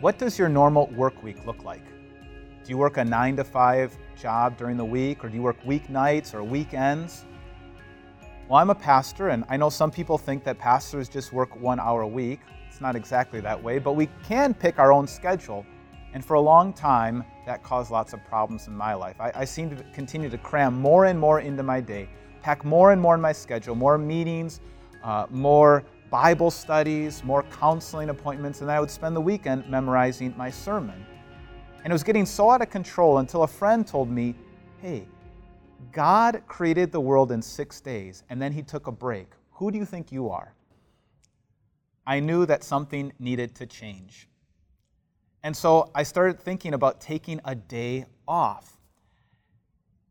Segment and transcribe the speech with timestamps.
[0.00, 1.84] What does your normal work week look like?
[1.84, 5.60] Do you work a nine to five job during the week, or do you work
[5.64, 7.24] weeknights or weekends?
[8.48, 11.80] Well, I'm a pastor, and I know some people think that pastors just work one
[11.80, 12.38] hour a week.
[12.68, 15.66] It's not exactly that way, but we can pick our own schedule.
[16.14, 19.16] And for a long time, that caused lots of problems in my life.
[19.20, 22.08] I, I seem to continue to cram more and more into my day,
[22.40, 24.60] pack more and more in my schedule, more meetings,
[25.02, 30.50] uh, more Bible studies, more counseling appointments, and I would spend the weekend memorizing my
[30.50, 31.04] sermon.
[31.84, 34.34] And it was getting so out of control until a friend told me,
[34.80, 35.06] hey,
[35.92, 39.28] God created the world in six days, and then he took a break.
[39.52, 40.54] Who do you think you are?
[42.06, 44.28] I knew that something needed to change.
[45.42, 48.78] And so I started thinking about taking a day off.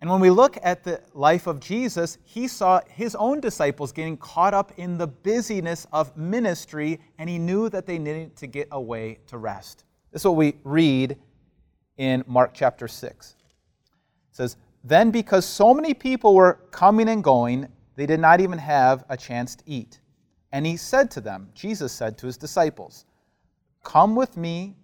[0.00, 4.16] And when we look at the life of Jesus, he saw his own disciples getting
[4.16, 8.68] caught up in the busyness of ministry, and he knew that they needed to get
[8.70, 9.84] away to rest.
[10.10, 11.18] This is what we read
[11.98, 13.30] in Mark chapter 6.
[13.30, 13.36] It
[14.30, 19.04] says, Then because so many people were coming and going, they did not even have
[19.10, 20.00] a chance to eat.
[20.52, 23.04] And he said to them, Jesus said to his disciples,
[23.84, 24.76] Come with me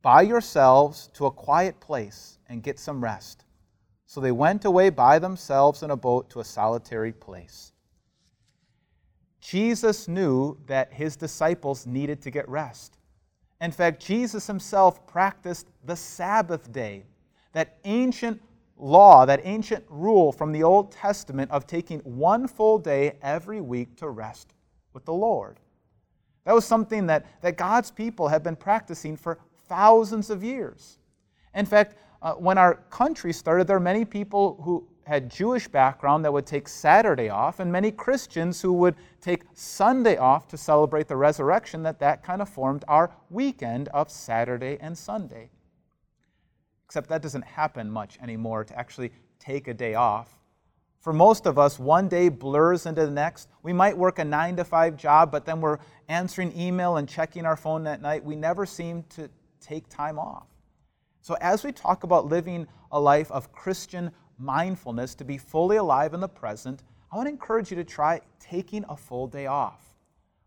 [0.00, 3.44] by yourselves to a quiet place and get some rest.
[4.12, 7.72] So they went away by themselves in a boat to a solitary place.
[9.40, 12.98] Jesus knew that his disciples needed to get rest.
[13.62, 17.04] In fact, Jesus himself practiced the Sabbath day,
[17.54, 18.42] that ancient
[18.76, 23.96] law, that ancient rule from the Old Testament of taking one full day every week
[23.96, 24.52] to rest
[24.92, 25.58] with the Lord.
[26.44, 30.98] That was something that, that God's people have been practicing for thousands of years.
[31.54, 36.24] In fact, uh, when our country started, there were many people who had Jewish background
[36.24, 41.08] that would take Saturday off, and many Christians who would take Sunday off to celebrate
[41.08, 45.50] the resurrection, that that kind of formed our weekend of Saturday and Sunday.
[46.86, 50.38] Except that doesn't happen much anymore to actually take a day off.
[51.00, 53.48] For most of us, one day blurs into the next.
[53.64, 57.44] We might work a nine to five job, but then we're answering email and checking
[57.44, 58.24] our phone that night.
[58.24, 59.28] We never seem to
[59.60, 60.51] take time off.
[61.24, 64.10] So, as we talk about living a life of Christian
[64.40, 68.20] mindfulness to be fully alive in the present, I want to encourage you to try
[68.40, 69.94] taking a full day off.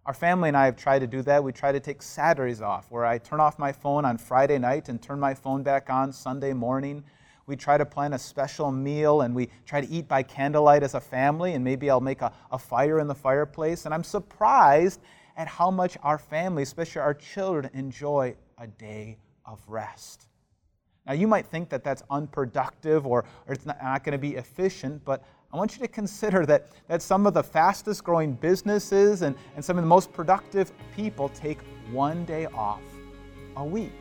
[0.05, 1.41] Our family and I have tried to do that.
[1.41, 4.89] We try to take Saturdays off, where I turn off my phone on Friday night
[4.89, 7.05] and turn my phone back on Sunday morning.
[7.47, 10.93] We try to plan a special meal and we try to eat by candlelight as
[10.93, 13.85] a family, and maybe I'll make a, a fire in the fireplace.
[13.85, 14.99] And I'm surprised
[15.37, 20.27] at how much our family, especially our children, enjoy a day of rest.
[21.07, 24.35] Now, you might think that that's unproductive or, or it's not, not going to be
[24.35, 25.23] efficient, but
[25.53, 29.63] I want you to consider that, that some of the fastest growing businesses and, and
[29.63, 31.59] some of the most productive people take
[31.91, 32.81] one day off
[33.55, 33.93] a week.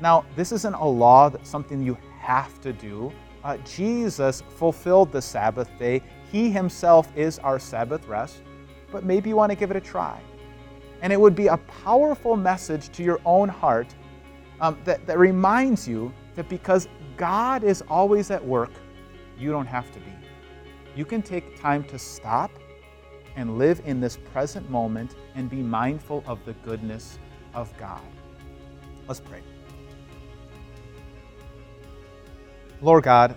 [0.00, 3.12] Now, this isn't a law that's something you have to do.
[3.44, 6.02] Uh, Jesus fulfilled the Sabbath day.
[6.32, 8.42] He himself is our Sabbath rest,
[8.90, 10.20] but maybe you want to give it a try.
[11.02, 13.94] And it would be a powerful message to your own heart
[14.60, 18.70] um, that, that reminds you that because God is always at work,
[19.38, 20.12] you don't have to be.
[20.96, 22.50] You can take time to stop
[23.36, 27.18] and live in this present moment and be mindful of the goodness
[27.54, 28.00] of God.
[29.06, 29.42] Let's pray.
[32.80, 33.36] Lord God,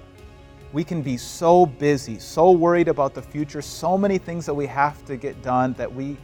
[0.74, 4.66] we can be so busy, so worried about the future, so many things that we
[4.68, 6.18] have to get done that we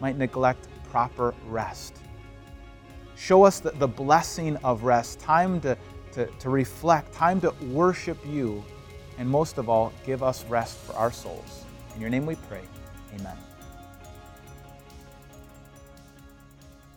[0.00, 1.98] might neglect proper rest.
[3.20, 5.76] Show us the, the blessing of rest, time to,
[6.12, 8.64] to, to reflect, time to worship you,
[9.18, 11.66] and most of all, give us rest for our souls.
[11.94, 12.62] In your name we pray.
[13.18, 13.36] Amen.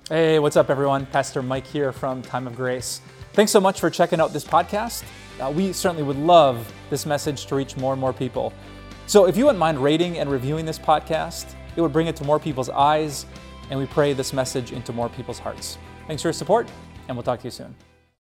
[0.07, 1.05] Hey, what's up, everyone?
[1.07, 3.01] Pastor Mike here from Time of Grace.
[3.33, 5.03] Thanks so much for checking out this podcast.
[5.41, 8.53] Uh, we certainly would love this message to reach more and more people.
[9.07, 12.23] So if you wouldn't mind rating and reviewing this podcast, it would bring it to
[12.23, 13.25] more people's eyes,
[13.69, 15.77] and we pray this message into more people's hearts.
[16.07, 16.67] Thanks for your support,
[17.07, 17.75] and we'll talk to you soon.